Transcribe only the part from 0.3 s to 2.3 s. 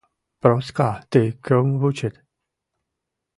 Проска, тый кӧм вучет?